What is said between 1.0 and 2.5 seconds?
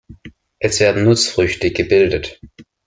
Nussfrüchte gebildet.